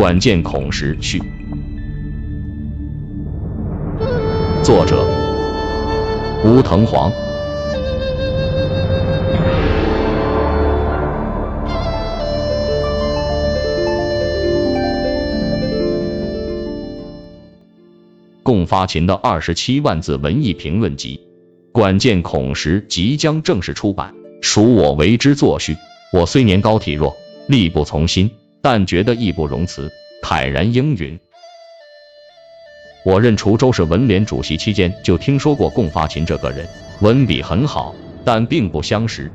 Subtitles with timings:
[0.00, 1.22] 管见孔时序。
[4.64, 5.06] 作者：
[6.42, 7.12] 吴腾黄。
[18.42, 21.20] 共发勤的二十七万字文艺评论集
[21.72, 25.76] 《管见孔时》即将正式出版，属我为之作序。
[26.14, 27.14] 我虽年高体弱，
[27.48, 28.30] 力不从心，
[28.62, 29.90] 但觉得义不容辞，
[30.22, 31.18] 坦然应允。
[33.04, 36.68] 我任滁州市文联主席期间，就听说过共发勤这个人，
[37.00, 39.32] 文笔很好，但并不相识。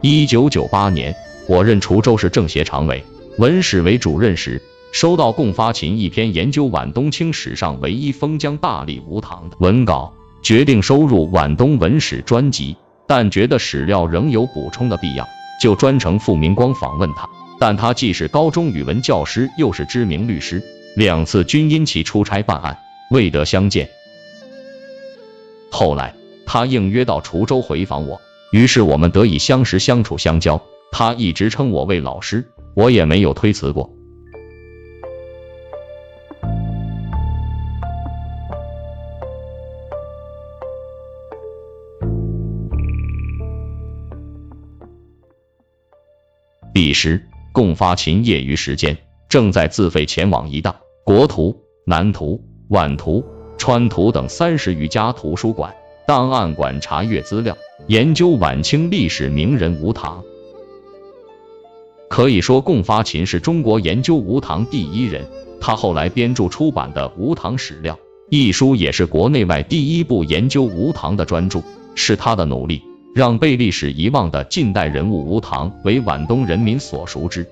[0.00, 1.14] 一九九八年，
[1.46, 3.04] 我任滁州市政协常委、
[3.38, 12.76] 文史委主任时，收到共发勤一篇研究皖东清史上唯一封疆大吏吴唐的文稿，决定收入皖东文史专辑。
[13.06, 15.28] 但觉得史料仍有补充的必要，
[15.60, 17.28] 就专程赴明光访问他。
[17.60, 20.62] 但他既是高中语文教师，又是知名律师，
[20.96, 22.78] 两次均因其出差办案
[23.10, 23.88] 未得相见。
[25.70, 28.20] 后来他应约到滁州回访我，
[28.52, 30.60] 于是我们得以相识、相处、相交。
[30.90, 33.93] 他一直称我为老师，我也没有推辞过。
[46.94, 48.96] 时，共发勤业余时间
[49.28, 53.22] 正在自费前往一大国图、南图、皖图、
[53.58, 55.74] 川图等三十余家图书馆、
[56.06, 57.54] 档案馆查阅资料，
[57.88, 60.22] 研究晚清历史名人吴唐。
[62.08, 65.26] 可以说，共发勤是中国研究吴唐第一人。
[65.60, 67.94] 他后来编著出版的《吴唐史料》
[68.28, 71.62] 一书，也是国内外第一部研究吴唐的专著，
[71.94, 72.82] 是他的努力。
[73.14, 77.46] 让被历史遗忘的近代人物吴唐为皖东人民所熟知。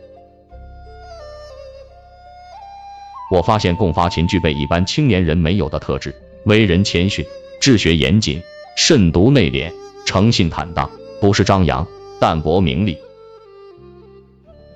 [3.31, 6.13] 我发现共发勤具备一般青年人没有的特质：
[6.45, 7.25] 为人谦逊，
[7.61, 8.43] 治学严谨，
[8.77, 9.73] 慎独内敛，
[10.05, 11.87] 诚信坦荡，不是张扬，
[12.21, 12.99] 淡泊名利。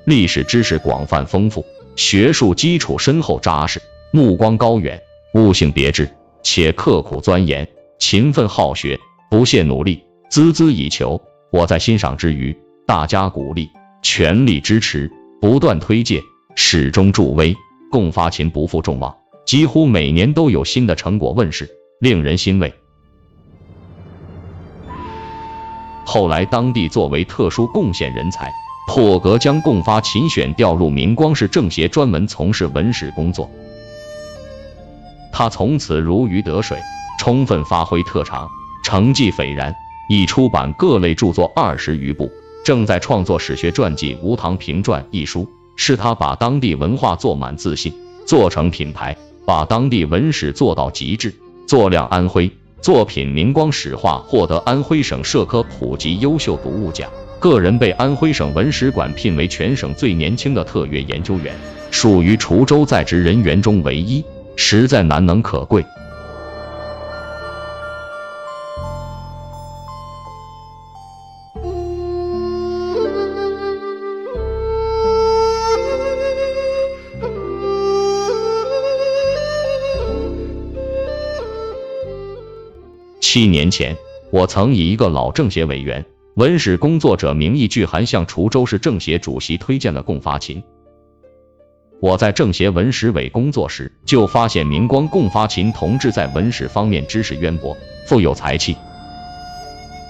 [0.05, 1.66] 历史知识广泛丰富，
[1.97, 5.03] 学术基础深厚扎实，目光高远，
[5.34, 6.09] 悟性别致，
[6.44, 7.66] 且刻苦钻研，
[7.99, 10.06] 勤奋好学，不懈努力。
[10.31, 11.20] 孜孜以求，
[11.53, 12.56] 我在欣赏之余，
[12.87, 13.70] 大家鼓励，
[14.03, 15.10] 全力支持，
[15.41, 16.22] 不断推介，
[16.54, 17.56] 始终助威。
[17.88, 19.16] 共发勤不负众望，
[19.47, 21.70] 几乎每年都有新的成果问世，
[22.00, 22.75] 令人欣慰。
[26.04, 28.53] 后来，当地作为特殊贡献人才，
[28.88, 33.48] 破格将共发勤选调入明光市政协，专门从事文史工作。
[35.32, 36.78] 他从此如鱼得水，
[37.19, 38.48] 充分发挥特长，
[38.84, 39.75] 成绩斐然。
[40.09, 42.31] 已出版各类著作二十余部，
[42.65, 47.93] 正在创作史学传记《吴唐平传》一书，是他把当地文化做满自信，
[48.27, 51.34] 做成品牌，把当地文史做到极致，
[51.66, 52.50] 做亮安徽。
[52.81, 61.53] 作品《明光史话》获得安徽省社科普及优秀读物奖，个人被安徽省文史馆聘为全省最年轻的特约研究员，
[61.91, 64.22] 属于滁州在职人员中唯一，
[64.55, 65.84] 实在难能可贵。
[83.36, 83.94] 七年前，
[84.30, 86.02] 我曾以一个老政协委员、
[86.36, 90.62] 文史工作者名义，拒函向滁州市政协主席推荐了贡发勤。
[92.00, 97.76] 我在政协文史委工作时，就发现明光贡发勤同志在文史方面知识渊博，
[98.06, 98.74] 富有才气。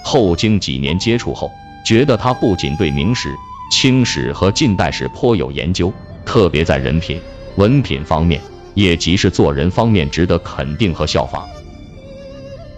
[0.05, 1.51] 后经几年接触后，
[1.85, 3.35] 觉得他不仅对明史、
[3.73, 5.93] 清史和近代史颇有研究，
[6.25, 7.21] 特别在人品、
[7.57, 8.41] 文品方面，
[8.75, 11.45] 也即是做人方面，值得肯定和效仿。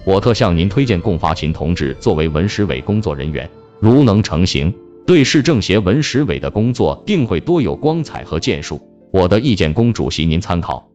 [0.08, 4.72] 我特向您推荐共发勤同志作为文史委工作人员，如能成行，
[5.06, 8.80] 对市政协文史委的工作定会多有光彩和建树。
[9.12, 10.90] 我的意见供主席您参考。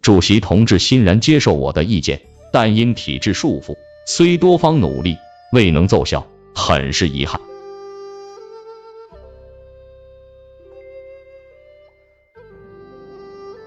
[0.00, 2.18] 主席同志欣然接受我的意见，
[2.50, 5.14] 但因体制束缚，虽多方努力
[5.52, 7.38] 未能奏效，很是遗憾。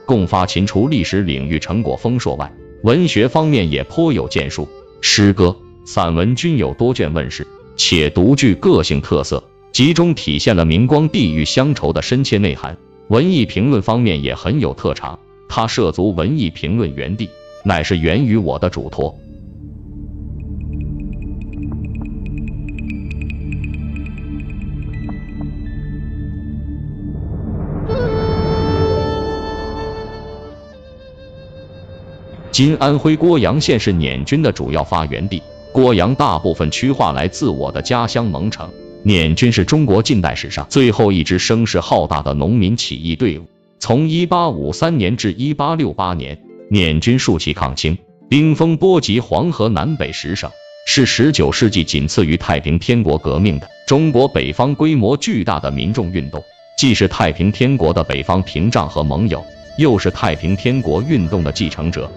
[0.07, 2.51] 共发勤除历史领域成果丰硕外，
[2.85, 4.69] 文学方面也颇有建树，
[5.01, 12.77] 诗歌、散文均有多卷问世，且独具个性特色，集中体现了明光地域乡愁的深切内涵。
[13.07, 15.17] 文艺评论方面也很有特长，
[15.49, 17.27] 他涉足文艺评论园地，
[17.63, 19.17] 乃是源于我的嘱托。
[32.55, 35.43] 今安徽涡阳县是捻军的主要发源地，
[35.73, 38.71] 涡阳大部分区划来自我的家乡蒙城。
[39.03, 43.43] 捻军是中国近代史上最后一支声势浩大的农民起义队伍。
[43.77, 47.97] 从一八五三年至一八六八年，捻军竖旗抗清，
[48.29, 50.49] 兵锋波及黄河南北十省，
[50.87, 56.41] 是十九世纪仅次于太平天国革命的中国北方规模巨大的民众运动，
[56.77, 59.43] 既是太平天国的北方屏障和盟友，
[59.77, 62.09] 又是太平天国运动的继承者。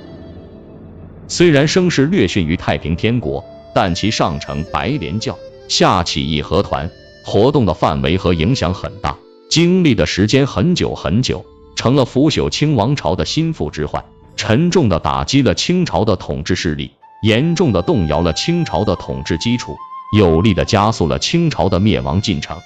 [1.28, 3.44] 虽然声势略逊于太平天国，
[3.74, 5.38] 但其上承白莲教，
[5.68, 6.90] 下起义和团，
[7.22, 9.14] 活动的范围和影响很大，
[9.50, 11.44] 经历的时间很久很久。
[11.76, 14.04] 成了腐朽清王朝的心腹之患，
[14.34, 16.90] 沉重的打击了清朝的统治势力，
[17.22, 19.76] 严重的动摇了清朝的统治基础，
[20.16, 22.58] 有力的加速了清朝的灭亡进程。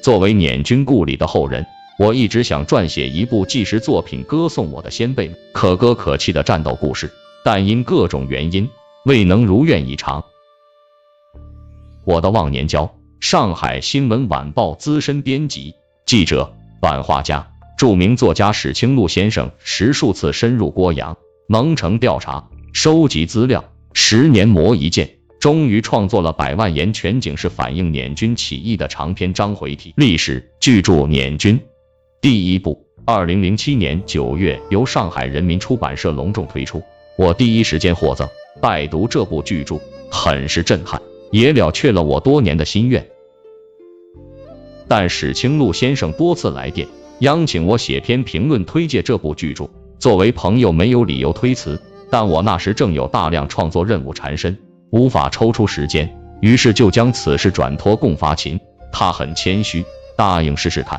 [0.00, 1.66] 作为捻军故里的后人，
[1.98, 7.12] 我一直想撰写一部纪实作品，歌颂我的先辈们可歌可泣的战斗故事，
[7.44, 8.68] 但因各种原因
[9.04, 10.24] 未能如愿以偿。
[12.04, 15.74] 我的忘年交，上海新闻晚报资深编辑、
[16.04, 16.54] 记者。
[16.80, 23.64] 版画家、著名作家史清禄先生十数次深入郭阳、蒙城调查、收集资料，
[23.94, 31.58] 十年磨一剑，终于创作了百万言全景式反映捻军起义的长篇章回体历史巨著《捻军》。
[32.24, 36.82] 第一部，二零零七年九月由上海人民出版社隆重推出，
[37.18, 38.26] 我第一时间获赠，
[38.62, 39.78] 拜读这部巨著，
[40.10, 43.06] 很是震撼，也了却了我多年的心愿。
[44.88, 46.88] 但史清禄先生多次来电
[47.18, 49.68] 央请我写篇评论推介这部巨著，
[49.98, 51.78] 作为朋友没有理由推辞，
[52.08, 54.56] 但我那时正有大量创作任务缠身，
[54.88, 58.58] 无法抽出时间，于是就将此事转托共发琴，
[58.90, 59.84] 他很谦虚，
[60.16, 60.98] 答应试试看，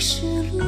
[0.00, 0.58] 是路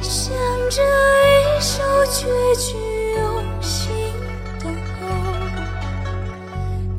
[0.00, 0.36] 像
[0.70, 2.26] 这一首绝
[2.56, 2.76] 句
[3.16, 3.90] 用心
[4.62, 5.06] 等候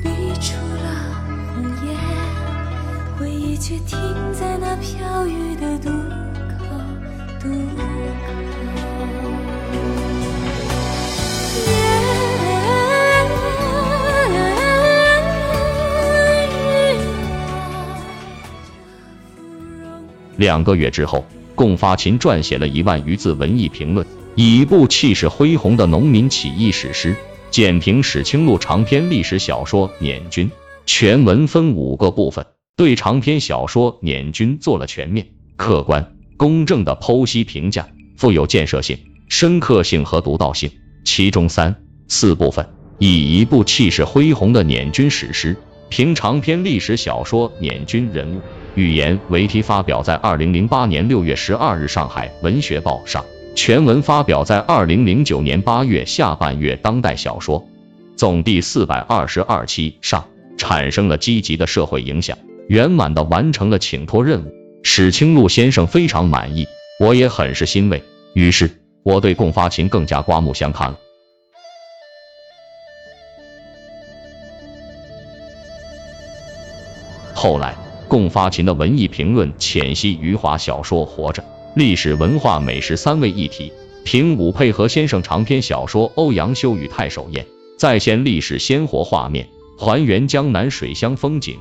[0.02, 1.24] 你出了
[1.54, 1.96] 红颜
[3.16, 3.96] 回忆却停
[4.32, 5.49] 在那飘雨
[20.40, 21.22] 两个月之后，
[21.54, 24.06] 贡发勤撰写了一万余字文艺评论，
[24.36, 27.14] 以一部气势恢宏的农民起义史诗，
[27.50, 30.48] 简评史清录长篇历史小说《捻军》。
[30.86, 35.26] 全文分五个部分，对长篇小说《捻军》做了全面、
[35.56, 37.86] 客观、公正的剖析评价，
[38.16, 38.96] 富有建设性、
[39.28, 40.70] 深刻性和独到性。
[41.04, 41.76] 其中三
[42.08, 42.66] 四部分
[42.98, 45.54] 以一部气势恢宏的捻军史诗，
[45.90, 48.40] 评长篇历史小说《捻军》人物。
[48.74, 53.24] 语言为题发表在二零零八年六月十二日上海文学报上，
[53.56, 57.66] 全文发表在二零零九年八月下半月当代小说，
[58.16, 64.52] 总第四百二十二期上，产生了积极的社会影响，圆满的完成了请托任务。
[64.82, 66.66] 史清禄先生非常满意，
[67.00, 68.02] 我也很是欣慰，
[68.34, 68.70] 于是
[69.02, 70.98] 我对贡发琴更加刮目相看了。
[77.34, 77.74] 后来。
[78.10, 81.42] 共发勤的文艺评论浅析余华小说《活着》，
[81.76, 83.72] 历史文化美食三位一体，
[84.04, 87.44] 评武佩和先生长篇小说《欧阳修与太守宴》，
[87.78, 89.46] 再现历史鲜活画面，
[89.78, 91.56] 还原江南水乡风景。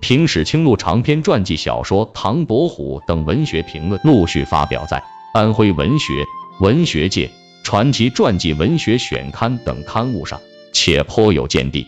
[0.00, 4.96] 评史清录长篇传记小说《唐伯虎》等文学评论陆续发表在
[5.34, 6.14] 《安徽文学》
[6.64, 7.26] 《文学界》
[7.62, 10.40] 《传奇传记文学选刊》等刊物上，
[10.72, 11.86] 且颇有见地。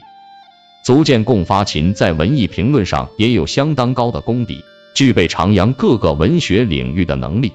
[0.85, 4.63] 足见贡发琴在文艺评论上也有相当高的功底，
[4.95, 7.55] 具备徜徉各个文学领域的能力。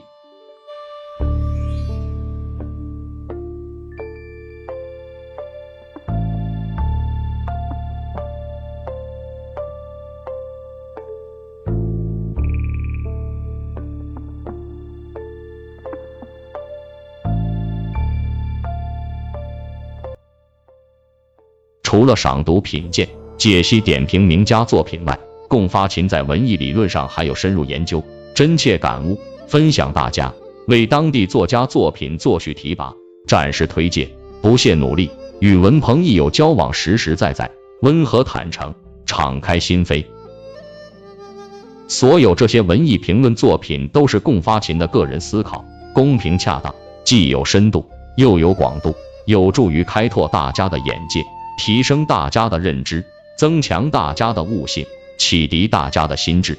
[21.83, 23.18] 除了赏读品鉴。
[23.39, 25.17] 解析点评名家作品外，
[25.47, 28.03] 贡发勤在文艺理论上还有深入研究、
[28.35, 29.17] 真切感悟，
[29.47, 30.33] 分享大家。
[30.67, 32.93] 为当地作家作品作序提拔、
[33.25, 34.09] 展示推介，
[34.41, 37.49] 不懈努力，与文鹏益友交往实实在在，
[37.81, 40.03] 温和坦诚，敞开心扉。
[41.87, 48.93] 所有这些文艺评论作品都是贡发勤的个人思考，公平恰当，既有深度又有广度，
[49.25, 51.23] 有助于开拓大家的眼界，
[51.57, 53.03] 提升大家的认知，
[53.39, 54.85] 增强大家的悟性，
[55.17, 56.57] 启迪大家的心智。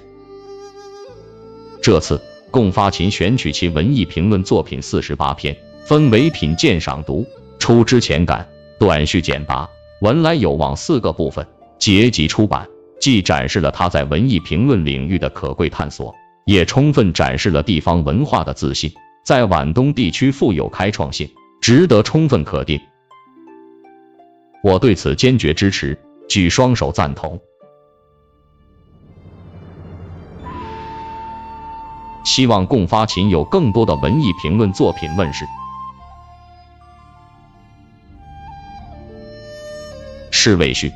[1.82, 2.18] 这次
[2.50, 7.26] 共发琴选取其文艺评论作品四十八篇，分为品鉴、赏读、
[7.58, 9.68] 出之前感、短叙简拔、
[10.00, 11.46] 文来有望四个部分，
[11.78, 12.66] 结集出版。
[12.99, 16.14] 既展示了他在文艺评论领域的可贵探索，
[16.46, 18.90] 也充分展示了地方文化的自信，
[19.22, 21.28] 在皖东地区富有开创性，
[21.60, 22.80] 值得充分肯定。
[24.62, 25.99] 我对此坚决支持，
[26.30, 27.40] 举双手赞同。
[32.25, 35.44] 希望共发琴有更多的文艺评论作品问世。
[40.30, 40.92] 是魏序。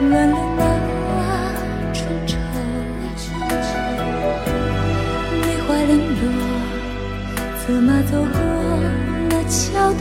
[0.00, 0.62] 暖了那
[1.92, 2.38] 春愁，
[5.42, 6.22] 梅花零落，
[7.58, 8.34] 策马走过
[9.28, 10.00] 那桥头，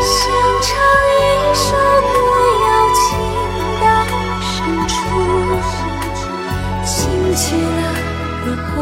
[0.00, 0.12] 想
[0.62, 0.66] 唱
[1.12, 1.22] 一
[1.54, 1.66] 首
[2.10, 2.16] 歌
[2.64, 3.04] 谣情
[3.82, 3.84] 到
[4.40, 4.52] 深
[4.88, 4.92] 处，
[6.86, 6.96] 情
[7.36, 7.78] 去了
[8.46, 8.72] 歌喉，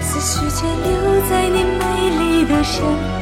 [0.00, 0.88] 思绪却留
[1.28, 1.80] 在你美
[2.20, 3.21] 丽的身。